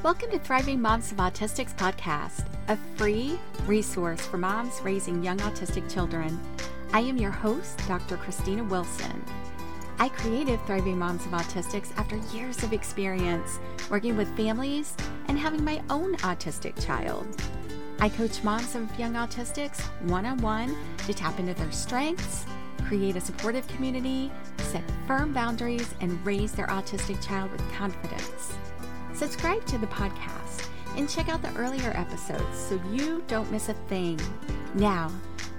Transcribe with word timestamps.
Welcome 0.00 0.30
to 0.30 0.38
Thriving 0.38 0.80
Moms 0.80 1.10
of 1.10 1.18
Autistics 1.18 1.74
podcast, 1.74 2.46
a 2.68 2.78
free 2.94 3.36
resource 3.66 4.24
for 4.24 4.38
moms 4.38 4.80
raising 4.80 5.24
young 5.24 5.38
autistic 5.38 5.92
children. 5.92 6.38
I 6.92 7.00
am 7.00 7.16
your 7.16 7.32
host, 7.32 7.76
Dr. 7.88 8.16
Christina 8.16 8.62
Wilson. 8.62 9.24
I 9.98 10.08
created 10.10 10.60
Thriving 10.66 11.00
Moms 11.00 11.26
of 11.26 11.32
Autistics 11.32 11.90
after 11.96 12.16
years 12.32 12.62
of 12.62 12.72
experience 12.72 13.58
working 13.90 14.16
with 14.16 14.34
families 14.36 14.94
and 15.26 15.36
having 15.36 15.64
my 15.64 15.82
own 15.90 16.14
autistic 16.18 16.80
child. 16.86 17.26
I 17.98 18.08
coach 18.08 18.44
moms 18.44 18.76
of 18.76 18.96
young 19.00 19.14
autistics 19.14 19.80
one 20.08 20.26
on 20.26 20.38
one 20.38 20.76
to 21.08 21.12
tap 21.12 21.40
into 21.40 21.54
their 21.54 21.72
strengths, 21.72 22.46
create 22.86 23.16
a 23.16 23.20
supportive 23.20 23.66
community, 23.66 24.30
set 24.58 24.84
firm 25.08 25.32
boundaries, 25.32 25.92
and 26.00 26.24
raise 26.24 26.52
their 26.52 26.68
autistic 26.68 27.20
child 27.20 27.50
with 27.50 27.72
confidence. 27.72 28.56
Subscribe 29.18 29.66
to 29.66 29.78
the 29.78 29.86
podcast 29.88 30.68
and 30.96 31.08
check 31.08 31.28
out 31.28 31.42
the 31.42 31.52
earlier 31.56 31.90
episodes 31.96 32.56
so 32.56 32.80
you 32.92 33.24
don't 33.26 33.50
miss 33.50 33.68
a 33.68 33.74
thing. 33.88 34.16
Now, 34.74 35.10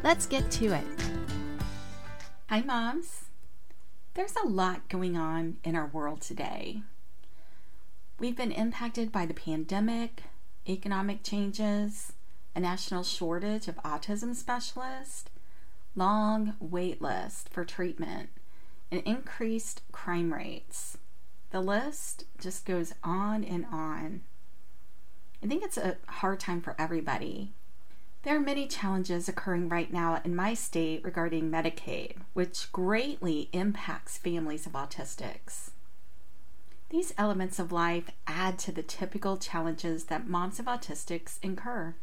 let's 0.02 0.26
get 0.26 0.50
to 0.52 0.67
it. 0.67 0.86
Hi, 2.48 2.62
moms. 2.62 3.26
There's 4.14 4.36
a 4.41 4.48
lot 4.48 4.88
going 4.88 5.17
on 5.17 5.58
in 5.66 5.76
our 5.76 5.88
world 5.88 6.22
today. 6.22 6.84
We've 8.17 8.38
been 8.38 8.53
impacted 8.53 9.12
by 9.12 9.26
the 9.26 9.34
pandemic, 9.34 10.23
economic 10.66 11.22
changes, 11.22 12.14
a 12.55 12.62
national 12.62 13.03
shortage 13.03 13.67
of 13.67 13.76
autism 13.84 14.36
specialists, 14.36 15.26
long 15.98 16.55
wait 16.62 17.02
list 17.02 17.50
for 17.50 17.66
treatment, 17.66 18.30
and 18.89 19.02
increased 19.02 19.81
crime 19.91 20.34
rates. 20.34 20.98
The 21.52 21.62
list 21.62 22.26
just 22.39 22.66
goes 22.66 22.94
on 23.03 23.44
and 23.44 23.66
on. 23.71 24.21
I 25.44 25.48
think 25.48 25.63
it's 25.63 25.77
a 25.77 25.98
hard 26.08 26.39
time 26.39 26.61
for 26.61 26.75
everybody. 26.78 27.53
There 28.23 28.36
are 28.36 28.41
many 28.41 28.67
challenges 28.67 29.30
occurring 29.30 29.69
right 29.69 29.91
now 29.91 30.22
in 30.25 30.36
my 30.36 30.53
state 30.53 31.03
regarding 31.03 31.50
Medicaid, 31.50 32.17
which 32.33 32.72
greatly 32.72 33.50
impacts 33.53 34.17
families 34.17 34.66
of 34.66 34.73
autistics. 34.73 35.72
These 36.89 37.14
elements 37.17 37.59
of 37.59 37.72
life 37.72 38.11
add 38.28 38.59
to 38.59 38.72
the 38.72 38.84
typical 38.84 39.38
challenges 39.38 40.06
that 40.06 40.28
moms 40.28 40.59
of 40.59 40.66
autistics 40.66 41.38
incur. 41.41 41.95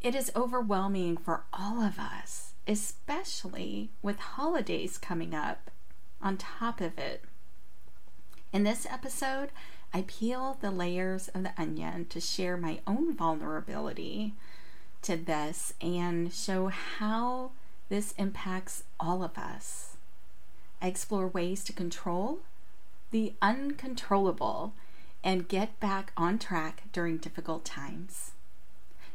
It 0.00 0.14
is 0.14 0.32
overwhelming 0.34 1.18
for 1.18 1.44
all 1.52 1.82
of 1.82 1.98
us, 1.98 2.54
especially 2.66 3.90
with 4.02 4.18
holidays 4.18 4.96
coming 4.98 5.34
up 5.34 5.70
on 6.22 6.38
top 6.38 6.80
of 6.80 6.98
it. 6.98 7.24
In 8.52 8.64
this 8.64 8.84
episode, 8.90 9.50
I 9.94 10.02
peel 10.02 10.58
the 10.60 10.72
layers 10.72 11.28
of 11.28 11.44
the 11.44 11.52
onion 11.56 12.06
to 12.06 12.20
share 12.20 12.56
my 12.56 12.80
own 12.84 13.14
vulnerability 13.14 14.34
to 15.02 15.16
this 15.16 15.72
and 15.80 16.32
show 16.32 16.68
how 16.68 17.52
this 17.88 18.12
impacts 18.18 18.82
all 18.98 19.22
of 19.22 19.38
us. 19.38 19.96
I 20.82 20.88
explore 20.88 21.28
ways 21.28 21.62
to 21.64 21.72
control 21.72 22.40
the 23.12 23.34
uncontrollable 23.40 24.74
and 25.22 25.48
get 25.48 25.78
back 25.78 26.12
on 26.16 26.38
track 26.38 26.84
during 26.92 27.18
difficult 27.18 27.64
times. 27.64 28.32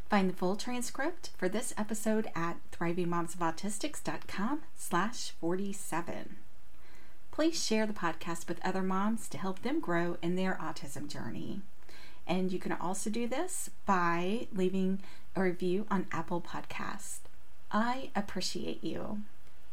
Find 0.10 0.30
the 0.30 0.36
full 0.36 0.56
transcript 0.56 1.32
for 1.36 1.50
this 1.50 1.74
episode 1.78 2.30
at 2.36 2.58
thrivingmomsofautistics.com 2.72 4.62
slash 4.78 5.32
47. 5.42 6.38
Please 7.36 7.62
share 7.62 7.86
the 7.86 7.92
podcast 7.92 8.48
with 8.48 8.64
other 8.64 8.82
moms 8.82 9.28
to 9.28 9.38
help 9.38 9.62
them 9.62 9.82
grow 9.82 10.16
in 10.22 10.38
their 10.38 10.54
autism 10.54 11.10
journey. 11.10 11.60
And 12.26 12.50
you 12.50 12.60
can 12.60 12.72
also 12.72 13.10
do 13.10 13.28
this 13.28 13.70
by 13.86 14.48
leaving 14.54 15.02
a 15.36 15.44
review 15.44 15.86
on 15.92 16.08
Apple 16.14 16.40
Podcast. 16.40 17.18
I 17.70 18.10
appreciate 18.16 18.82
you. 18.86 19.20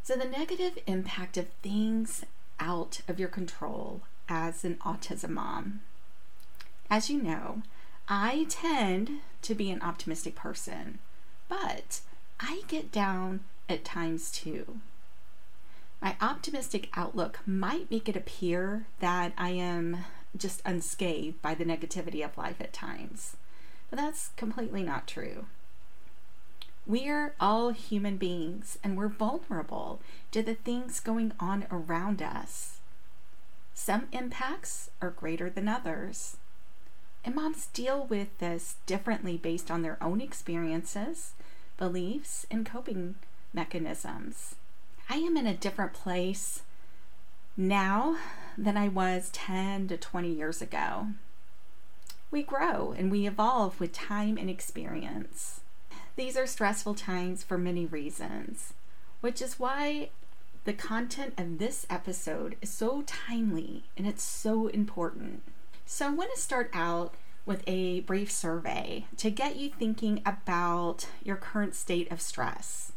So 0.03 0.17
the 0.17 0.25
negative 0.25 0.77
impact 0.89 1.37
of 1.37 1.51
things 1.63 2.25
out 2.59 3.03
of 3.07 3.21
your 3.21 3.29
control 3.29 4.01
as 4.29 4.65
an 4.65 4.75
autism 4.85 5.31
mom. 5.31 5.83
As 6.91 7.11
you 7.11 7.23
know, 7.23 7.63
I 8.09 8.47
tend 8.49 9.21
to 9.43 9.55
be 9.55 9.71
an 9.71 9.83
optimistic 9.83 10.35
person, 10.35 10.99
but 11.49 12.01
I 12.41 12.63
get 12.67 12.91
down 12.91 13.45
at 13.69 13.85
times 13.85 14.33
too. 14.33 14.81
Optimistic 16.23 16.89
outlook 16.95 17.41
might 17.47 17.91
make 17.91 18.09
it 18.09 18.15
appear 18.15 18.87
that 19.01 19.33
I 19.37 19.51
am 19.51 20.05
just 20.37 20.63
unscathed 20.65 21.43
by 21.43 21.57
the 21.57 21.65
negativity 21.65 22.25
of 22.25 22.39
life 22.39 22.61
at 22.61 22.73
times, 22.73 23.37
but 23.91 23.99
that's 23.99 24.31
completely 24.37 24.85
not 24.85 25.09
true. 25.09 25.47
We're 26.87 27.35
all 27.41 27.71
human 27.71 28.19
beings 28.19 28.79
and 28.85 28.97
we're 28.97 29.09
vulnerable 29.09 30.01
to 30.31 30.45
the 30.45 30.55
things 30.55 31.01
going 31.01 31.33
on 31.41 31.67
around 31.73 32.23
us. 32.23 32.79
Some 33.75 34.07
impacts 34.13 34.91
are 35.01 35.11
greater 35.11 35.51
than 35.51 35.67
others. 35.67 36.37
And 37.25 37.35
moms 37.35 37.67
deal 37.67 38.07
with 38.07 38.39
this 38.39 38.77
differently 38.87 39.37
based 39.37 39.73
on 39.73 39.83
their 39.83 40.01
own 40.01 40.21
experiences, 40.21 41.33
beliefs, 41.79 42.47
and 42.49 42.65
coping 42.65 43.17
mechanisms. 43.53 44.55
I 45.09 45.17
am 45.17 45.37
in 45.37 45.47
a 45.47 45.55
different 45.55 45.93
place 45.93 46.63
now 47.57 48.17
than 48.57 48.77
I 48.77 48.89
was 48.89 49.31
10 49.33 49.89
to 49.89 49.97
20 49.97 50.29
years 50.29 50.63
ago. 50.63 51.09
We 52.31 52.43
grow 52.43 52.95
and 52.97 53.11
we 53.11 53.27
evolve 53.27 53.79
with 53.79 53.93
time 53.93 54.39
and 54.39 54.49
experience. 54.49 55.61
These 56.17 56.37
are 56.37 56.47
stressful 56.47 56.95
times 56.95 57.43
for 57.43 57.59
many 57.59 57.87
reasons, 57.87 58.75
which 59.21 59.43
is 59.43 59.59
why 59.59 60.11
the 60.65 60.73
content 60.73 61.35
of 61.39 61.59
this 61.59 61.87
episode 61.91 62.57
is 62.63 62.71
so 62.71 63.03
timely 63.03 63.85
and 63.97 64.07
it's 64.07 64.23
so 64.23 64.69
important. 64.69 65.43
So, 65.85 66.07
I 66.07 66.11
want 66.11 66.31
to 66.35 66.41
start 66.41 66.71
out 66.73 67.15
with 67.45 67.63
a 67.67 68.01
brief 68.01 68.31
survey 68.31 69.07
to 69.17 69.31
get 69.31 69.57
you 69.57 69.69
thinking 69.69 70.23
about 70.25 71.09
your 71.23 71.37
current 71.37 71.75
state 71.75 72.11
of 72.13 72.21
stress. 72.21 72.92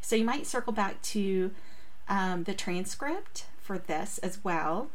So, 0.00 0.16
you 0.16 0.24
might 0.24 0.46
circle 0.46 0.72
back 0.72 1.00
to 1.02 1.50
um, 2.08 2.44
the 2.44 2.54
transcript 2.54 3.46
for 3.60 3.78
this 3.78 4.18
as 4.18 4.42
well 4.42 4.90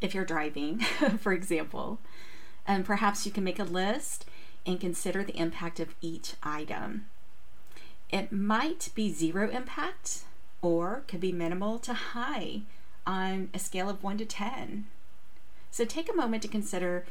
if 0.00 0.14
you're 0.14 0.24
driving, 0.24 0.80
for 1.18 1.32
example. 1.32 1.98
And 2.66 2.84
perhaps 2.84 3.26
you 3.26 3.32
can 3.32 3.44
make 3.44 3.58
a 3.58 3.64
list 3.64 4.24
and 4.66 4.80
consider 4.80 5.22
the 5.22 5.36
impact 5.36 5.80
of 5.80 5.94
each 6.00 6.34
item. 6.42 7.06
It 8.10 8.32
might 8.32 8.90
be 8.94 9.12
zero 9.12 9.48
impact 9.50 10.20
or 10.62 11.04
could 11.06 11.20
be 11.20 11.32
minimal 11.32 11.78
to 11.80 11.94
high 11.94 12.62
on 13.06 13.48
a 13.54 13.58
scale 13.58 13.88
of 13.88 14.02
1 14.02 14.18
to 14.18 14.24
10. 14.24 14.86
So 15.70 15.84
take 15.84 16.12
a 16.12 16.16
moment 16.16 16.42
to 16.42 16.48
consider 16.48 17.06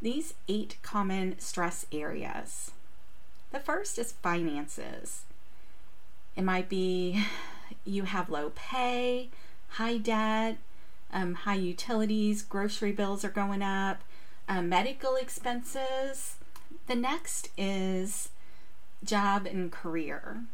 these 0.00 0.34
eight 0.48 0.76
common 0.82 1.38
stress 1.38 1.86
areas. 1.92 2.70
The 3.50 3.58
first 3.58 3.98
is 3.98 4.12
finances. 4.12 5.24
It 6.38 6.44
might 6.44 6.68
be 6.68 7.24
you 7.84 8.04
have 8.04 8.30
low 8.30 8.52
pay, 8.54 9.28
high 9.70 9.98
debt, 9.98 10.58
um, 11.12 11.34
high 11.34 11.56
utilities, 11.56 12.42
grocery 12.42 12.92
bills 12.92 13.24
are 13.24 13.28
going 13.28 13.60
up, 13.60 14.02
uh, 14.48 14.62
medical 14.62 15.16
expenses. 15.16 16.36
The 16.86 16.94
next 16.94 17.50
is 17.58 18.28
job 19.02 19.46
and 19.46 19.72
career. 19.72 20.44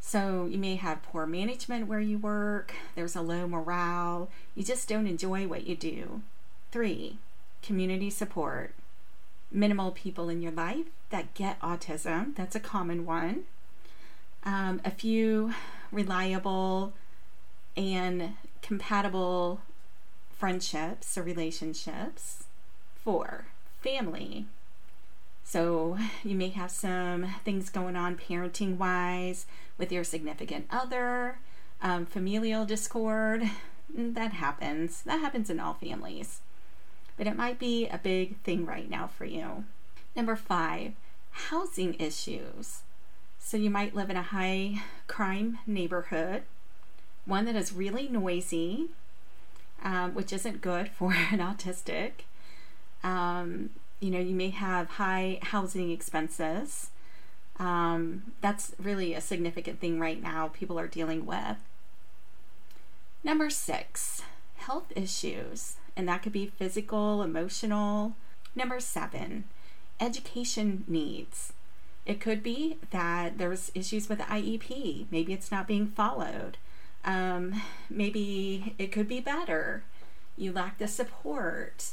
So 0.00 0.46
you 0.46 0.56
may 0.56 0.76
have 0.76 1.02
poor 1.02 1.26
management 1.26 1.86
where 1.86 2.00
you 2.00 2.16
work, 2.16 2.72
there's 2.94 3.14
a 3.14 3.20
low 3.20 3.46
morale, 3.46 4.30
you 4.54 4.64
just 4.64 4.88
don't 4.88 5.06
enjoy 5.06 5.46
what 5.46 5.66
you 5.66 5.76
do. 5.76 6.22
Three, 6.72 7.18
community 7.60 8.08
support. 8.08 8.72
Minimal 9.52 9.90
people 9.90 10.30
in 10.30 10.40
your 10.40 10.52
life 10.52 10.86
that 11.10 11.34
get 11.34 11.60
autism, 11.60 12.34
that's 12.34 12.56
a 12.56 12.60
common 12.60 13.04
one. 13.04 13.44
Um, 14.44 14.80
a 14.84 14.90
few 14.90 15.54
reliable 15.92 16.92
and 17.76 18.34
compatible 18.62 19.60
friendships 20.30 21.18
or 21.18 21.22
relationships. 21.22 22.44
Four, 23.02 23.46
family. 23.80 24.46
So 25.44 25.96
you 26.22 26.36
may 26.36 26.50
have 26.50 26.70
some 26.70 27.26
things 27.44 27.70
going 27.70 27.96
on 27.96 28.16
parenting 28.16 28.76
wise 28.76 29.46
with 29.78 29.90
your 29.90 30.04
significant 30.04 30.66
other, 30.70 31.38
um, 31.80 32.06
familial 32.06 32.66
discord. 32.66 33.42
Mm, 33.96 34.14
that 34.14 34.34
happens. 34.34 35.02
That 35.02 35.20
happens 35.20 35.48
in 35.48 35.58
all 35.58 35.74
families. 35.74 36.40
But 37.16 37.26
it 37.26 37.36
might 37.36 37.58
be 37.58 37.88
a 37.88 37.98
big 37.98 38.36
thing 38.42 38.66
right 38.66 38.88
now 38.88 39.06
for 39.06 39.24
you. 39.24 39.64
Number 40.14 40.36
five, 40.36 40.92
housing 41.30 41.94
issues. 41.94 42.82
So 43.48 43.56
you 43.56 43.70
might 43.70 43.94
live 43.94 44.10
in 44.10 44.16
a 44.18 44.22
high 44.22 44.82
crime 45.06 45.60
neighborhood, 45.66 46.42
one 47.24 47.46
that 47.46 47.56
is 47.56 47.72
really 47.72 48.06
noisy, 48.06 48.90
um, 49.82 50.12
which 50.12 50.34
isn't 50.34 50.60
good 50.60 50.90
for 50.98 51.14
an 51.14 51.38
autistic. 51.38 52.26
Um, 53.02 53.70
you 54.00 54.10
know, 54.10 54.18
you 54.18 54.34
may 54.34 54.50
have 54.50 54.90
high 54.90 55.38
housing 55.40 55.90
expenses. 55.90 56.90
Um, 57.58 58.32
that's 58.42 58.74
really 58.78 59.14
a 59.14 59.20
significant 59.22 59.80
thing 59.80 59.98
right 59.98 60.22
now 60.22 60.48
people 60.48 60.78
are 60.78 60.86
dealing 60.86 61.24
with. 61.24 61.56
Number 63.24 63.48
six, 63.48 64.20
health 64.56 64.92
issues, 64.94 65.76
and 65.96 66.06
that 66.06 66.22
could 66.22 66.34
be 66.34 66.52
physical, 66.58 67.22
emotional. 67.22 68.12
Number 68.54 68.78
seven, 68.78 69.44
education 69.98 70.84
needs. 70.86 71.54
It 72.08 72.20
could 72.20 72.42
be 72.42 72.78
that 72.90 73.36
there's 73.36 73.70
issues 73.74 74.08
with 74.08 74.16
the 74.16 74.24
IEP. 74.24 75.06
Maybe 75.10 75.34
it's 75.34 75.52
not 75.52 75.68
being 75.68 75.86
followed. 75.86 76.56
Um, 77.04 77.60
maybe 77.90 78.74
it 78.78 78.90
could 78.90 79.06
be 79.06 79.20
better. 79.20 79.84
You 80.34 80.52
lack 80.52 80.78
the 80.78 80.88
support. 80.88 81.90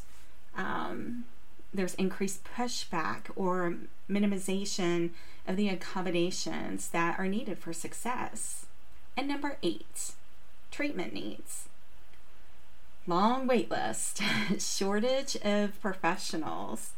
Um, 0.56 1.26
there's 1.74 1.96
increased 1.96 2.46
pushback 2.46 3.30
or 3.36 3.76
minimization 4.10 5.10
of 5.46 5.58
the 5.58 5.68
accommodations 5.68 6.88
that 6.90 7.20
are 7.20 7.28
needed 7.28 7.60
for 7.60 7.74
success. 7.74 8.68
And 9.18 9.28
number 9.28 9.58
eight, 9.62 10.14
treatment 10.72 11.14
needs. 11.14 11.68
Long 13.06 13.48
wait 13.48 13.70
list, 13.70 14.22
shortage 14.60 15.36
of 15.44 15.80
professionals, 15.82 16.92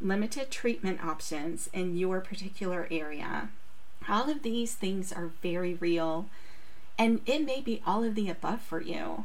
limited 0.00 0.50
treatment 0.50 1.02
options 1.02 1.68
in 1.72 1.96
your 1.96 2.20
particular 2.20 2.86
area. 2.90 3.48
All 4.08 4.30
of 4.30 4.42
these 4.42 4.74
things 4.74 5.12
are 5.12 5.30
very 5.42 5.74
real, 5.74 6.26
and 6.98 7.20
it 7.26 7.44
may 7.44 7.60
be 7.60 7.82
all 7.86 8.04
of 8.04 8.14
the 8.14 8.28
above 8.28 8.60
for 8.60 8.80
you. 8.80 9.24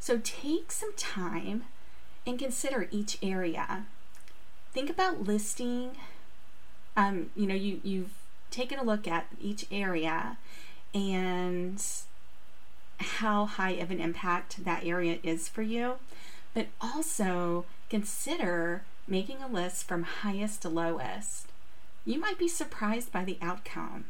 So 0.00 0.20
take 0.22 0.72
some 0.72 0.92
time 0.96 1.64
and 2.26 2.38
consider 2.38 2.88
each 2.90 3.18
area. 3.22 3.86
Think 4.72 4.90
about 4.90 5.24
listing. 5.24 5.92
Um, 6.96 7.30
you 7.36 7.46
know, 7.46 7.54
you 7.54 7.80
you've 7.82 8.14
taken 8.50 8.78
a 8.78 8.84
look 8.84 9.06
at 9.08 9.26
each 9.40 9.66
area 9.70 10.38
and 10.94 11.84
how 12.98 13.46
high 13.46 13.72
of 13.72 13.90
an 13.90 14.00
impact 14.00 14.64
that 14.64 14.84
area 14.84 15.18
is 15.22 15.48
for 15.48 15.62
you, 15.62 15.96
but 16.54 16.68
also 16.80 17.64
consider 17.90 18.82
making 19.06 19.42
a 19.42 19.48
list 19.48 19.86
from 19.86 20.02
highest 20.02 20.62
to 20.62 20.68
lowest. 20.68 21.48
You 22.04 22.18
might 22.18 22.38
be 22.38 22.48
surprised 22.48 23.12
by 23.12 23.24
the 23.24 23.38
outcome. 23.40 24.06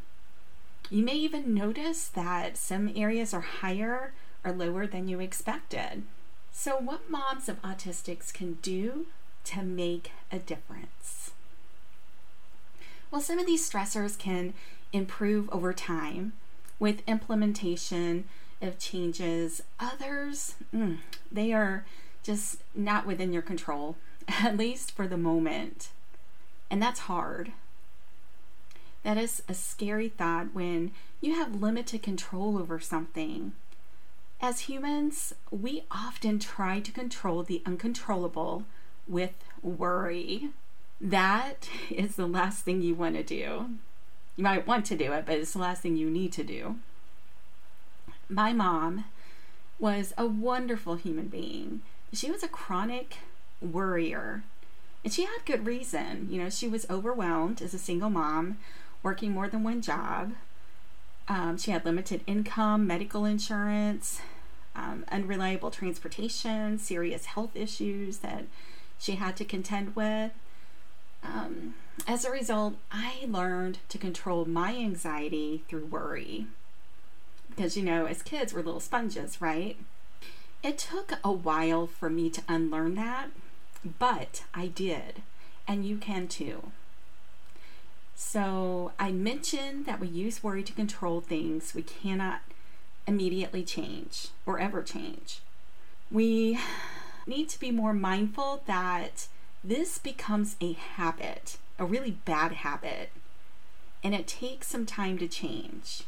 You 0.89 1.03
may 1.03 1.15
even 1.15 1.53
notice 1.53 2.07
that 2.09 2.57
some 2.57 2.91
areas 2.95 3.33
are 3.33 3.41
higher 3.41 4.13
or 4.43 4.51
lower 4.51 4.85
than 4.85 5.07
you 5.07 5.19
expected. 5.19 6.03
So, 6.51 6.77
what 6.77 7.09
moms 7.09 7.49
of 7.49 7.61
autistics 7.61 8.33
can 8.33 8.53
do 8.61 9.07
to 9.45 9.63
make 9.63 10.11
a 10.31 10.39
difference? 10.39 11.31
Well, 13.09 13.21
some 13.21 13.39
of 13.39 13.45
these 13.45 13.67
stressors 13.67 14.17
can 14.17 14.53
improve 14.91 15.49
over 15.51 15.73
time 15.73 16.33
with 16.79 17.07
implementation 17.07 18.25
of 18.61 18.79
changes. 18.79 19.61
Others, 19.79 20.55
mm, 20.73 20.97
they 21.31 21.53
are 21.53 21.85
just 22.23 22.57
not 22.75 23.05
within 23.05 23.33
your 23.33 23.41
control, 23.41 23.97
at 24.43 24.57
least 24.57 24.91
for 24.91 25.07
the 25.07 25.17
moment. 25.17 25.89
And 26.69 26.81
that's 26.81 27.01
hard. 27.01 27.51
That 29.03 29.17
is 29.17 29.43
a 29.49 29.53
scary 29.53 30.09
thought 30.09 30.53
when 30.53 30.91
you 31.21 31.35
have 31.35 31.61
limited 31.61 32.01
control 32.01 32.57
over 32.57 32.79
something. 32.79 33.53
As 34.41 34.61
humans, 34.61 35.33
we 35.51 35.83
often 35.91 36.39
try 36.39 36.79
to 36.79 36.91
control 36.91 37.43
the 37.43 37.61
uncontrollable 37.65 38.65
with 39.07 39.33
worry. 39.61 40.49
That 40.99 41.69
is 41.89 42.15
the 42.15 42.27
last 42.27 42.63
thing 42.63 42.81
you 42.81 42.95
want 42.95 43.15
to 43.15 43.23
do. 43.23 43.69
You 44.35 44.43
might 44.43 44.65
want 44.65 44.85
to 44.87 44.97
do 44.97 45.11
it, 45.13 45.25
but 45.25 45.37
it's 45.37 45.53
the 45.53 45.59
last 45.59 45.81
thing 45.81 45.95
you 45.95 46.09
need 46.09 46.33
to 46.33 46.43
do. 46.43 46.77
My 48.29 48.51
mom 48.51 49.05
was 49.79 50.13
a 50.17 50.25
wonderful 50.25 50.95
human 50.95 51.27
being. 51.27 51.81
She 52.13 52.31
was 52.31 52.41
a 52.41 52.47
chronic 52.47 53.17
worrier. 53.63 54.43
And 55.03 55.13
she 55.13 55.23
had 55.23 55.45
good 55.45 55.65
reason. 55.65 56.27
You 56.29 56.41
know, 56.41 56.49
she 56.49 56.67
was 56.67 56.89
overwhelmed 56.89 57.61
as 57.61 57.73
a 57.73 57.79
single 57.79 58.09
mom, 58.09 58.57
working 59.01 59.31
more 59.31 59.47
than 59.47 59.63
one 59.63 59.81
job. 59.81 60.33
Um, 61.27 61.57
she 61.57 61.71
had 61.71 61.85
limited 61.85 62.21
income, 62.27 62.85
medical 62.85 63.25
insurance, 63.25 64.21
um, 64.75 65.05
unreliable 65.11 65.71
transportation, 65.71 66.77
serious 66.79 67.25
health 67.25 67.55
issues 67.55 68.19
that 68.19 68.45
she 68.99 69.15
had 69.15 69.35
to 69.37 69.45
contend 69.45 69.95
with. 69.95 70.31
Um, 71.23 71.75
as 72.07 72.25
a 72.25 72.31
result, 72.31 72.75
I 72.91 73.25
learned 73.27 73.79
to 73.89 73.97
control 73.97 74.45
my 74.45 74.75
anxiety 74.75 75.63
through 75.67 75.85
worry. 75.85 76.47
Because, 77.49 77.77
you 77.77 77.83
know, 77.83 78.05
as 78.05 78.23
kids, 78.23 78.53
we're 78.53 78.63
little 78.63 78.79
sponges, 78.79 79.39
right? 79.41 79.77
It 80.63 80.77
took 80.77 81.13
a 81.23 81.31
while 81.31 81.87
for 81.87 82.09
me 82.09 82.29
to 82.31 82.41
unlearn 82.47 82.95
that, 82.95 83.29
but 83.99 84.43
I 84.53 84.67
did, 84.67 85.21
and 85.67 85.85
you 85.85 85.97
can 85.97 86.27
too. 86.27 86.71
So, 88.15 88.93
I 88.99 89.11
mentioned 89.11 89.85
that 89.85 89.99
we 89.99 90.07
use 90.07 90.43
worry 90.43 90.63
to 90.63 90.73
control 90.73 91.19
things 91.19 91.75
we 91.75 91.81
cannot 91.81 92.41
immediately 93.05 93.63
change 93.63 94.29
or 94.45 94.59
ever 94.59 94.81
change. 94.81 95.39
We 96.09 96.59
need 97.27 97.49
to 97.49 97.59
be 97.59 97.71
more 97.71 97.93
mindful 97.93 98.63
that 98.65 99.27
this 99.63 99.97
becomes 99.97 100.55
a 100.61 100.73
habit, 100.73 101.57
a 101.79 101.85
really 101.85 102.11
bad 102.11 102.53
habit, 102.53 103.09
and 104.03 104.13
it 104.13 104.27
takes 104.27 104.67
some 104.67 104.85
time 104.85 105.17
to 105.17 105.27
change. 105.27 106.03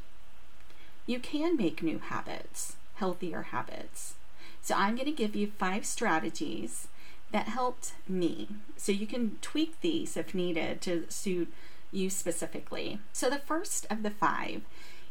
You 1.05 1.19
can 1.19 1.57
make 1.57 1.83
new 1.83 1.99
habits, 1.99 2.75
healthier 2.95 3.43
habits. 3.51 4.15
So, 4.61 4.75
I'm 4.75 4.95
going 4.95 5.05
to 5.05 5.11
give 5.11 5.35
you 5.35 5.51
five 5.57 5.85
strategies 5.85 6.87
that 7.35 7.49
helped 7.49 7.91
me. 8.07 8.47
So, 8.77 8.91
you 8.91 9.05
can 9.05 9.37
tweak 9.41 9.81
these 9.81 10.15
if 10.15 10.33
needed 10.33 10.79
to 10.81 11.05
suit 11.09 11.51
you 11.91 12.09
specifically. 12.09 12.99
So, 13.11 13.29
the 13.29 13.39
first 13.39 13.85
of 13.89 14.03
the 14.03 14.09
five 14.09 14.61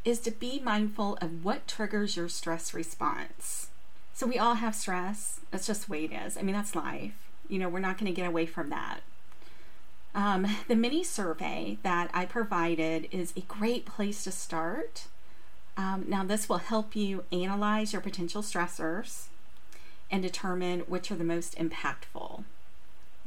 is 0.05 0.21
to 0.21 0.31
be 0.31 0.59
mindful 0.61 1.19
of 1.21 1.45
what 1.45 1.67
triggers 1.67 2.17
your 2.17 2.29
stress 2.29 2.75
response. 2.75 3.69
So 4.13 4.27
we 4.27 4.39
all 4.39 4.55
have 4.55 4.75
stress. 4.75 5.41
That's 5.51 5.67
just 5.67 5.87
the 5.87 5.93
way 5.93 6.05
it 6.05 6.13
is. 6.13 6.37
I 6.37 6.43
mean, 6.43 6.55
that's 6.55 6.77
life. 6.77 7.31
You 7.49 7.59
know, 7.59 7.69
we're 7.69 7.81
not 7.81 7.99
going 7.99 8.13
to 8.13 8.17
get 8.17 8.29
away 8.29 8.47
from 8.47 8.71
that. 8.71 9.01
Um, 10.15 10.47
the 10.69 10.77
mini 10.77 11.03
survey 11.03 11.79
that 11.83 12.11
I 12.15 12.25
provided 12.25 13.09
is 13.11 13.33
a 13.37 13.41
great 13.41 13.85
place 13.87 14.23
to 14.25 14.31
start. 14.31 15.07
Um, 15.77 16.05
now, 16.07 16.23
this 16.25 16.49
will 16.49 16.59
help 16.59 16.95
you 16.95 17.25
analyze 17.33 17.93
your 17.93 18.01
potential 18.01 18.43
stressors 18.43 19.27
and 20.15 20.23
determine 20.23 20.79
which 20.83 21.11
are 21.11 21.17
the 21.17 21.25
most 21.25 21.57
impactful. 21.59 22.45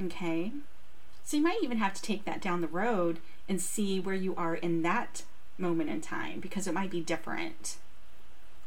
Okay? 0.02 0.54
So, 1.26 1.36
you 1.36 1.44
might 1.44 1.62
even 1.62 1.80
have 1.80 1.94
to 1.96 2.02
take 2.02 2.24
that 2.24 2.42
down 2.42 2.62
the 2.62 2.68
road 2.68 3.20
and 3.50 3.62
see 3.62 4.00
where 4.00 4.16
you 4.16 4.34
are 4.38 4.56
in 4.56 4.84
that 4.84 5.24
moment 5.58 5.90
in 5.90 6.00
time 6.00 6.40
because 6.40 6.66
it 6.66 6.74
might 6.74 6.90
be 6.90 7.02
different. 7.02 7.76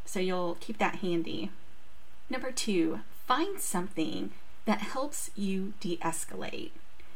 So 0.05 0.21
you'll 0.21 0.59
keep 0.61 0.77
that 0.77 0.97
handy. 0.97 1.51
Number 2.29 2.51
two, 2.51 3.01
find 3.27 3.59
something 3.59 4.33
that 4.67 4.81
helps 4.81 5.31
you 5.35 5.73
de 5.81 5.97
escalate. 6.03 6.73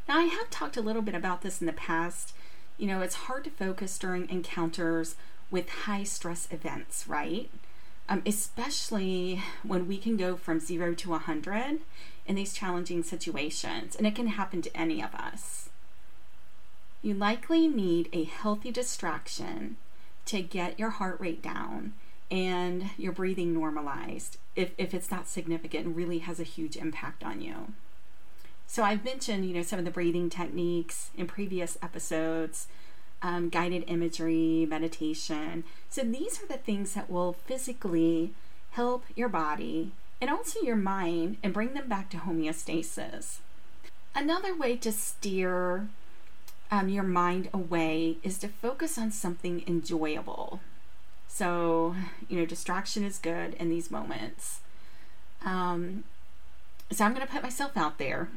Now, 0.07 0.17
I 0.17 0.23
have 0.23 0.49
talked 0.49 0.75
a 0.75 0.81
little 0.81 1.03
bit 1.03 1.13
about 1.13 1.43
this 1.43 1.61
in 1.61 1.67
the 1.67 1.73
past. 1.73 2.33
You 2.79 2.87
know, 2.87 3.01
it's 3.01 3.15
hard 3.15 3.43
to 3.43 3.51
focus 3.51 3.99
during 3.99 4.27
encounters 4.27 5.15
with 5.51 5.69
high 5.69 6.03
stress 6.03 6.47
events, 6.49 7.07
right? 7.07 7.51
Um, 8.07 8.21
especially 8.25 9.41
when 9.63 9.87
we 9.87 9.97
can 9.97 10.15
go 10.15 10.35
from 10.35 10.59
zero 10.59 10.93
to 10.93 11.09
100 11.09 11.79
in 12.27 12.35
these 12.35 12.53
challenging 12.53 13.01
situations, 13.01 13.95
and 13.95 14.05
it 14.05 14.15
can 14.15 14.27
happen 14.27 14.61
to 14.61 14.77
any 14.77 15.01
of 15.01 15.15
us. 15.15 15.69
You 17.01 17.13
likely 17.13 17.67
need 17.67 18.09
a 18.13 18.23
healthy 18.23 18.71
distraction 18.71 19.77
to 20.25 20.41
get 20.41 20.79
your 20.79 20.91
heart 20.91 21.19
rate 21.19 21.41
down 21.41 21.93
and 22.31 22.89
your 22.97 23.11
breathing 23.11 23.53
normalized 23.53 24.37
if, 24.55 24.71
if 24.77 24.93
it's 24.93 25.11
not 25.11 25.27
significant 25.27 25.85
and 25.85 25.95
really 25.95 26.19
has 26.19 26.39
a 26.39 26.43
huge 26.43 26.75
impact 26.75 27.23
on 27.23 27.41
you. 27.41 27.73
So 28.67 28.83
I've 28.83 29.05
mentioned, 29.05 29.45
you 29.45 29.53
know, 29.53 29.61
some 29.61 29.79
of 29.79 29.85
the 29.85 29.91
breathing 29.91 30.29
techniques 30.29 31.11
in 31.15 31.27
previous 31.27 31.77
episodes, 31.81 32.67
um, 33.25 33.49
guided 33.49 33.83
imagery, 33.87 34.67
meditation. 34.69 35.63
So 35.89 36.03
these 36.03 36.43
are 36.43 36.45
the 36.45 36.59
things 36.59 36.93
that 36.93 37.09
will 37.09 37.33
physically 37.33 38.33
help 38.73 39.03
your 39.15 39.29
body 39.29 39.93
and 40.21 40.29
also 40.29 40.61
your 40.61 40.75
mind 40.75 41.37
and 41.41 41.51
bring 41.51 41.73
them 41.73 41.89
back 41.89 42.11
to 42.11 42.17
homeostasis. 42.17 43.37
Another 44.13 44.55
way 44.55 44.77
to 44.77 44.91
steer 44.91 45.87
um, 46.69 46.87
your 46.87 47.03
mind 47.03 47.49
away 47.51 48.17
is 48.21 48.37
to 48.39 48.47
focus 48.47 48.95
on 48.95 49.09
something 49.11 49.63
enjoyable. 49.65 50.59
So, 51.27 51.95
you 52.29 52.37
know, 52.37 52.45
distraction 52.45 53.03
is 53.03 53.17
good 53.17 53.55
in 53.55 53.71
these 53.71 53.89
moments. 53.89 54.59
Um, 55.43 56.03
so 56.91 57.03
I'm 57.03 57.15
going 57.15 57.25
to 57.25 57.33
put 57.33 57.41
myself 57.41 57.75
out 57.75 57.97
there. 57.97 58.29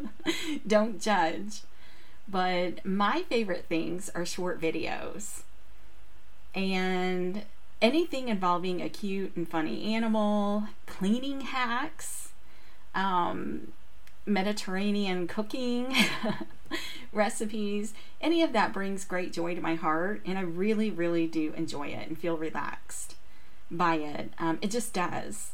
Don't 0.66 1.02
judge. 1.02 1.60
But 2.32 2.84
my 2.84 3.24
favorite 3.28 3.66
things 3.68 4.10
are 4.14 4.24
short 4.24 4.58
videos. 4.58 5.42
And 6.54 7.42
anything 7.82 8.28
involving 8.28 8.80
a 8.80 8.88
cute 8.88 9.36
and 9.36 9.46
funny 9.46 9.94
animal, 9.94 10.64
cleaning 10.86 11.42
hacks, 11.42 12.30
um, 12.94 13.72
Mediterranean 14.24 15.28
cooking 15.28 15.94
recipes, 17.12 17.92
any 18.20 18.42
of 18.42 18.54
that 18.54 18.72
brings 18.72 19.04
great 19.04 19.34
joy 19.34 19.54
to 19.54 19.60
my 19.60 19.74
heart. 19.74 20.22
And 20.24 20.38
I 20.38 20.42
really, 20.42 20.90
really 20.90 21.26
do 21.26 21.52
enjoy 21.54 21.88
it 21.88 22.08
and 22.08 22.18
feel 22.18 22.38
relaxed 22.38 23.14
by 23.70 23.96
it. 23.96 24.32
Um, 24.38 24.58
it 24.62 24.70
just 24.70 24.94
does. 24.94 25.50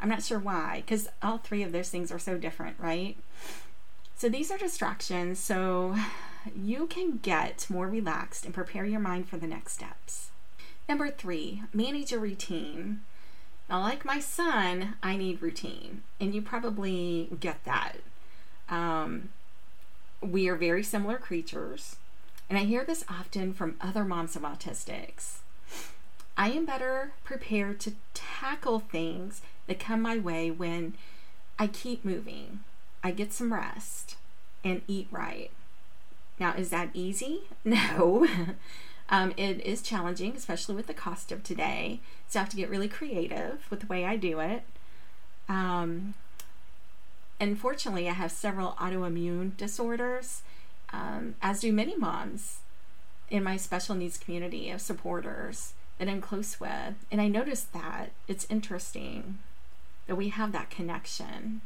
I'm 0.00 0.08
not 0.08 0.22
sure 0.22 0.38
why, 0.38 0.82
because 0.84 1.08
all 1.20 1.38
three 1.38 1.64
of 1.64 1.72
those 1.72 1.88
things 1.88 2.12
are 2.12 2.18
so 2.18 2.38
different, 2.38 2.76
right? 2.78 3.16
So 4.22 4.28
these 4.28 4.52
are 4.52 4.56
distractions 4.56 5.40
so 5.40 5.96
you 6.54 6.86
can 6.86 7.18
get 7.24 7.66
more 7.68 7.88
relaxed 7.88 8.44
and 8.44 8.54
prepare 8.54 8.84
your 8.84 9.00
mind 9.00 9.28
for 9.28 9.36
the 9.36 9.48
next 9.48 9.72
steps. 9.72 10.30
Number 10.88 11.10
three, 11.10 11.64
manage 11.74 12.12
your 12.12 12.20
routine. 12.20 13.00
Now, 13.68 13.80
like 13.80 14.04
my 14.04 14.20
son, 14.20 14.94
I 15.02 15.16
need 15.16 15.42
routine, 15.42 16.04
and 16.20 16.36
you 16.36 16.40
probably 16.40 17.30
get 17.40 17.64
that. 17.64 17.96
Um, 18.68 19.30
we 20.20 20.46
are 20.46 20.54
very 20.54 20.84
similar 20.84 21.16
creatures, 21.16 21.96
and 22.48 22.56
I 22.56 22.62
hear 22.62 22.84
this 22.84 23.04
often 23.08 23.52
from 23.52 23.74
other 23.80 24.04
moms 24.04 24.36
of 24.36 24.42
autistics. 24.42 25.38
I 26.36 26.50
am 26.52 26.64
better 26.64 27.10
prepared 27.24 27.80
to 27.80 27.94
tackle 28.14 28.78
things 28.78 29.42
that 29.66 29.80
come 29.80 30.00
my 30.00 30.16
way 30.18 30.48
when 30.52 30.94
I 31.58 31.66
keep 31.66 32.04
moving, 32.04 32.60
I 33.02 33.10
get 33.10 33.32
some 33.32 33.52
rest, 33.52 34.16
and 34.64 34.82
eat 34.86 35.08
right. 35.10 35.50
Now, 36.38 36.54
is 36.54 36.70
that 36.70 36.90
easy? 36.94 37.42
No. 37.64 38.26
um, 39.08 39.32
it 39.36 39.64
is 39.64 39.82
challenging, 39.82 40.34
especially 40.36 40.74
with 40.74 40.86
the 40.86 40.94
cost 40.94 41.30
of 41.30 41.42
today. 41.42 42.00
So 42.28 42.40
I 42.40 42.42
have 42.42 42.50
to 42.50 42.56
get 42.56 42.70
really 42.70 42.88
creative 42.88 43.66
with 43.70 43.80
the 43.80 43.86
way 43.86 44.04
I 44.04 44.16
do 44.16 44.40
it. 44.40 44.64
Um, 45.48 46.14
unfortunately, 47.40 48.08
I 48.08 48.12
have 48.12 48.32
several 48.32 48.72
autoimmune 48.72 49.56
disorders, 49.56 50.42
um, 50.92 51.34
as 51.42 51.60
do 51.60 51.72
many 51.72 51.96
moms 51.96 52.58
in 53.30 53.42
my 53.42 53.56
special 53.56 53.94
needs 53.94 54.18
community 54.18 54.70
of 54.70 54.80
supporters 54.80 55.74
that 55.98 56.08
I'm 56.08 56.20
close 56.20 56.58
with. 56.58 56.94
And 57.10 57.20
I 57.20 57.28
noticed 57.28 57.72
that 57.72 58.10
it's 58.28 58.46
interesting 58.50 59.38
that 60.06 60.16
we 60.16 60.30
have 60.30 60.52
that 60.52 60.70
connection. 60.70 61.60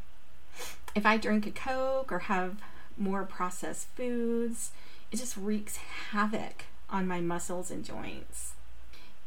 If 0.94 1.04
I 1.04 1.16
drink 1.16 1.46
a 1.46 1.50
Coke 1.50 2.10
or 2.10 2.20
have 2.20 2.56
more 2.96 3.24
processed 3.24 3.88
foods, 3.96 4.70
it 5.12 5.16
just 5.16 5.36
wreaks 5.36 5.76
havoc 6.10 6.64
on 6.88 7.06
my 7.06 7.20
muscles 7.20 7.70
and 7.70 7.84
joints. 7.84 8.52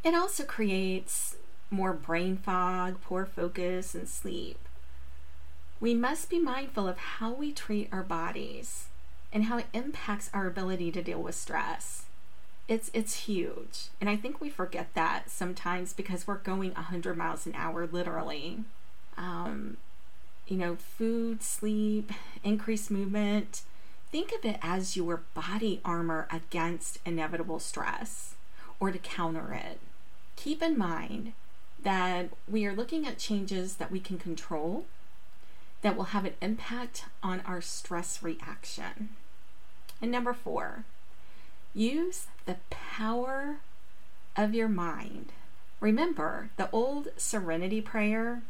It 0.03 0.15
also 0.15 0.43
creates 0.43 1.35
more 1.69 1.93
brain 1.93 2.37
fog, 2.37 3.01
poor 3.01 3.25
focus, 3.25 3.93
and 3.93 4.07
sleep. 4.07 4.57
We 5.79 5.93
must 5.93 6.29
be 6.29 6.39
mindful 6.39 6.87
of 6.87 6.97
how 6.97 7.33
we 7.33 7.51
treat 7.51 7.89
our 7.91 8.03
bodies 8.03 8.87
and 9.31 9.45
how 9.45 9.57
it 9.57 9.67
impacts 9.73 10.29
our 10.33 10.47
ability 10.47 10.91
to 10.91 11.03
deal 11.03 11.21
with 11.21 11.35
stress 11.35 12.05
it's 12.69 12.91
it's 12.93 13.25
huge 13.25 13.87
and 13.99 14.09
i 14.09 14.15
think 14.15 14.39
we 14.39 14.49
forget 14.49 14.93
that 14.93 15.29
sometimes 15.29 15.91
because 15.91 16.27
we're 16.27 16.37
going 16.37 16.71
100 16.73 17.17
miles 17.17 17.45
an 17.45 17.53
hour 17.55 17.87
literally 17.87 18.59
um, 19.17 19.75
you 20.49 20.57
know 20.57 20.75
food 20.75 21.41
sleep 21.41 22.11
increased 22.43 22.91
movement 22.91 23.61
think 24.11 24.31
of 24.31 24.43
it 24.43 24.57
as 24.61 24.97
your 24.97 25.21
body 25.33 25.79
armor 25.85 26.27
against 26.31 26.99
inevitable 27.05 27.59
stress 27.59 28.35
or 28.79 28.91
to 28.91 28.99
counter 28.99 29.53
it 29.53 29.79
keep 30.35 30.61
in 30.61 30.77
mind 30.77 31.33
that 31.81 32.29
we 32.49 32.65
are 32.65 32.75
looking 32.75 33.07
at 33.07 33.17
changes 33.17 33.75
that 33.75 33.91
we 33.91 33.99
can 33.99 34.17
control 34.17 34.85
that 35.81 35.95
will 35.95 36.05
have 36.05 36.25
an 36.25 36.33
impact 36.41 37.05
on 37.23 37.41
our 37.45 37.61
stress 37.61 38.21
reaction 38.21 39.09
and 40.01 40.11
number 40.11 40.33
four 40.33 40.83
Use 41.73 42.25
the 42.45 42.57
power 42.71 43.57
of 44.35 44.55
your 44.55 44.67
mind. 44.67 45.31
Remember 45.79 46.49
the 46.57 46.69
old 46.71 47.09
serenity 47.15 47.79
prayer. 47.79 48.41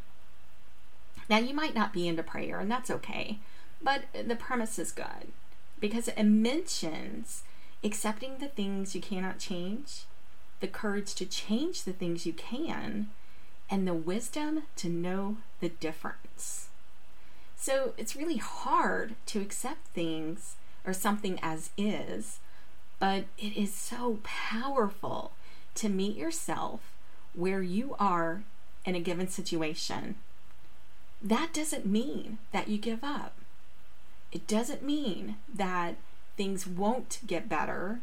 Now, 1.29 1.37
you 1.37 1.53
might 1.53 1.75
not 1.75 1.93
be 1.93 2.07
into 2.07 2.23
prayer, 2.23 2.59
and 2.59 2.71
that's 2.71 2.89
okay, 2.89 3.39
but 3.81 4.03
the 4.13 4.35
premise 4.35 4.79
is 4.79 4.91
good 4.91 5.31
because 5.79 6.07
it 6.07 6.23
mentions 6.23 7.43
accepting 7.83 8.37
the 8.39 8.47
things 8.47 8.95
you 8.95 9.01
cannot 9.01 9.39
change, 9.39 10.03
the 10.59 10.67
courage 10.67 11.15
to 11.15 11.25
change 11.25 11.83
the 11.83 11.93
things 11.93 12.25
you 12.25 12.33
can, 12.33 13.09
and 13.69 13.87
the 13.87 13.93
wisdom 13.93 14.63
to 14.75 14.89
know 14.89 15.37
the 15.59 15.69
difference. 15.69 16.69
So 17.55 17.93
it's 17.97 18.15
really 18.15 18.37
hard 18.37 19.15
to 19.27 19.39
accept 19.39 19.87
things 19.87 20.55
or 20.85 20.93
something 20.93 21.39
as 21.41 21.69
is 21.77 22.39
but 22.99 23.25
it 23.37 23.55
is 23.55 23.73
so 23.73 24.19
powerful 24.23 25.31
to 25.75 25.89
meet 25.89 26.17
yourself 26.17 26.81
where 27.33 27.61
you 27.61 27.95
are 27.97 28.43
in 28.85 28.95
a 28.95 28.99
given 28.99 29.27
situation. 29.27 30.15
That 31.21 31.53
doesn't 31.53 31.85
mean 31.85 32.37
that 32.51 32.67
you 32.67 32.77
give 32.77 33.03
up. 33.03 33.33
It 34.31 34.47
doesn't 34.47 34.83
mean 34.83 35.35
that 35.53 35.95
things 36.37 36.65
won't 36.65 37.19
get 37.27 37.49
better. 37.49 37.99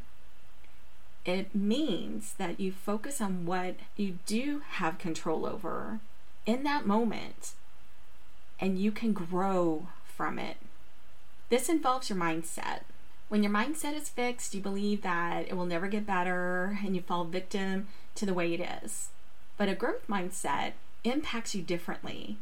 It 1.25 1.55
means 1.55 2.35
that 2.35 2.61
you 2.61 2.73
focus 2.73 3.21
on 3.21 3.47
what 3.47 3.77
you 3.97 4.19
do 4.27 4.63
have 4.73 4.99
control 4.99 5.47
over 5.47 6.01
in 6.45 6.63
that 6.65 6.87
moment 6.87 7.53
and 8.61 8.79
you 8.79 8.93
can 8.93 9.13
grow 9.13 9.89
from 10.05 10.39
it. 10.39 10.57
This 11.49 11.69
involves 11.69 12.11
your 12.11 12.19
mindset. 12.19 12.81
When 13.29 13.43
your 13.43 13.53
mindset 13.53 13.95
is 13.95 14.09
fixed, 14.09 14.55
you 14.55 14.61
believe 14.61 15.03
that 15.03 15.49
it 15.49 15.57
will 15.57 15.67
never 15.67 15.89
get 15.89 16.07
better 16.07 16.79
and 16.85 16.95
you 16.95 17.03
fall 17.03 17.25
victim 17.25 17.89
to 18.15 18.27
the 18.27 18.35
way 18.35 18.55
it 18.55 18.61
is. 18.85 19.09
But 19.57 19.69
a 19.69 19.75
growth 19.75 20.07
mindset 20.09 20.73
impacts 21.05 21.55
you 21.55 21.63
differently. 21.63 22.37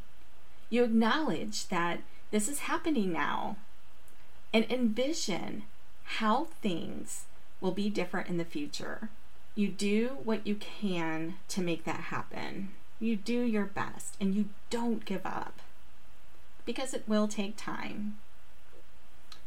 You 0.75 0.83
acknowledge 0.83 1.69
that 1.69 2.01
this 2.33 2.49
is 2.49 2.59
happening 2.59 3.13
now 3.13 3.59
and 4.53 4.67
envision 4.69 5.63
how 6.19 6.49
things 6.63 7.27
will 7.61 7.71
be 7.71 7.89
different 7.89 8.29
in 8.29 8.39
the 8.39 8.45
future. 8.45 9.09
You 9.55 9.69
do 9.69 10.19
what 10.25 10.45
you 10.45 10.57
can 10.57 11.37
to 11.51 11.61
make 11.61 11.85
that 11.85 12.11
happen. 12.11 12.71
You 12.99 13.15
do 13.15 13.43
your 13.43 13.67
best 13.67 14.17
and 14.21 14.35
you 14.35 14.49
don't 14.69 15.05
give 15.05 15.25
up 15.25 15.61
because 16.67 16.93
it 16.93 17.05
will 17.07 17.29
take 17.29 17.57
time. 17.57 18.19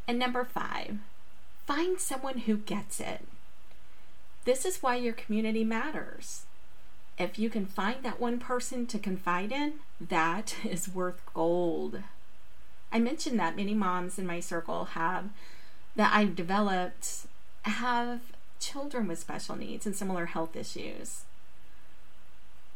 And 0.08 0.18
number 0.18 0.46
five, 0.46 1.00
Find 1.66 2.00
someone 2.00 2.38
who 2.38 2.56
gets 2.56 3.02
it. 3.02 3.28
This 4.46 4.64
is 4.64 4.82
why 4.82 4.96
your 4.96 5.12
community 5.12 5.66
matters. 5.66 6.47
If 7.18 7.40
you 7.40 7.50
can 7.50 7.66
find 7.66 8.04
that 8.04 8.20
one 8.20 8.40
person 8.40 8.86
to 8.88 9.00
confide 9.00 9.52
in, 9.52 9.74
that 10.00 10.56
is 10.64 10.90
worth 10.90 11.22
gold. 11.34 12.02
I 12.92 13.00
mentioned 13.00 13.40
that 13.40 13.56
many 13.56 13.74
moms 13.74 14.18
in 14.18 14.26
my 14.26 14.40
circle 14.40 14.86
have 14.86 15.30
that 15.96 16.14
I've 16.14 16.36
developed 16.36 17.26
have 17.64 18.22
children 18.60 19.08
with 19.08 19.20
special 19.20 19.56
needs 19.56 19.86
and 19.86 19.96
similar 19.96 20.28
health 20.28 20.56
issues. 20.56 21.24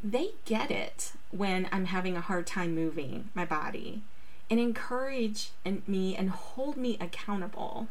They 0.04 0.32
get 0.46 0.72
it 0.72 1.14
when 1.30 1.70
I'm 1.72 1.86
having 1.86 2.18
a 2.18 2.22
hard 2.22 2.48
time 2.48 2.74
moving 2.74 3.30
my 3.36 3.46
body 3.46 4.02
and 4.50 4.60
encourage 4.60 5.52
me 5.88 6.16
and 6.16 6.30
hold 6.32 6.76
me 6.76 6.98
accountable 7.00 7.88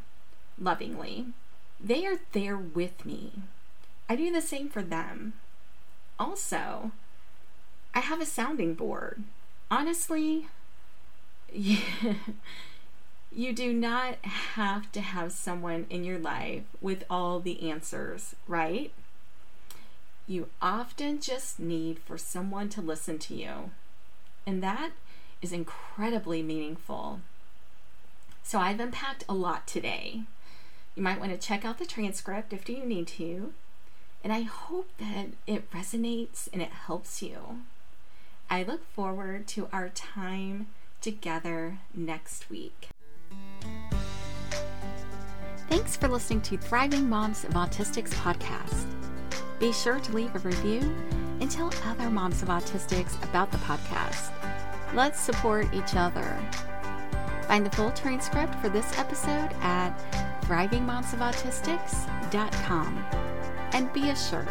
lovingly. 0.58 1.26
They 1.82 2.04
are 2.06 2.18
there 2.32 2.58
with 2.58 3.06
me. 3.06 3.32
I 4.08 4.16
do 4.16 4.30
the 4.30 4.42
same 4.42 4.68
for 4.68 4.82
them. 4.82 5.34
Also, 6.20 6.90
I 7.94 8.00
have 8.00 8.20
a 8.20 8.26
sounding 8.26 8.74
board. 8.74 9.24
Honestly, 9.70 10.48
you, 11.52 11.78
do 13.32 13.72
not 13.72 14.16
have 14.24 14.92
to 14.92 15.00
have 15.00 15.32
someone 15.32 15.86
in 15.88 16.04
your 16.04 16.18
life 16.18 16.64
with 16.82 17.04
all 17.08 17.40
the 17.40 17.70
answers, 17.70 18.36
right? 18.46 18.92
You 20.26 20.48
often 20.60 21.20
just 21.20 21.58
need 21.58 21.98
for 21.98 22.18
someone 22.18 22.68
to 22.68 22.82
listen 22.82 23.18
to 23.20 23.34
you. 23.34 23.70
And 24.46 24.62
that 24.62 24.90
is 25.40 25.52
incredibly 25.52 26.42
meaningful. 26.42 27.20
So 28.42 28.58
I've 28.58 28.78
unpacked 28.78 29.24
a 29.26 29.34
lot 29.34 29.66
today. 29.66 30.24
You 30.94 31.02
might 31.02 31.18
want 31.18 31.32
to 31.32 31.38
check 31.38 31.64
out 31.64 31.78
the 31.78 31.86
transcript 31.86 32.52
if 32.52 32.68
you 32.68 32.84
need 32.84 33.06
to. 33.08 33.54
And 34.22 34.32
I 34.32 34.42
hope 34.42 34.88
that 34.98 35.28
it 35.46 35.70
resonates 35.70 36.48
and 36.52 36.60
it 36.60 36.70
helps 36.70 37.22
you. 37.22 37.60
I 38.50 38.62
look 38.62 38.84
forward 38.92 39.46
to 39.48 39.68
our 39.72 39.88
time 39.88 40.66
together 41.00 41.78
next 41.94 42.50
week. 42.50 42.90
Thanks 45.68 45.96
for 45.96 46.08
listening 46.08 46.42
to 46.42 46.58
Thriving 46.58 47.08
Moms 47.08 47.44
of 47.44 47.52
Autistics 47.52 48.10
podcast. 48.10 48.86
Be 49.60 49.72
sure 49.72 50.00
to 50.00 50.12
leave 50.12 50.34
a 50.34 50.40
review 50.40 50.80
and 51.40 51.48
tell 51.50 51.72
other 51.84 52.10
moms 52.10 52.42
of 52.42 52.48
autistics 52.48 53.22
about 53.24 53.50
the 53.52 53.58
podcast. 53.58 54.32
Let's 54.94 55.20
support 55.20 55.72
each 55.72 55.94
other. 55.94 56.36
Find 57.46 57.64
the 57.64 57.70
full 57.70 57.92
transcript 57.92 58.56
for 58.56 58.68
this 58.68 58.98
episode 58.98 59.52
at 59.60 59.96
thrivingmomsofautistics.com. 60.42 63.39
And 63.72 63.92
be 63.92 64.10
assured, 64.10 64.48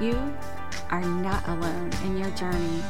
you 0.00 0.36
are 0.90 1.02
not 1.02 1.46
alone 1.48 1.90
in 2.04 2.16
your 2.16 2.30
journey 2.30 2.82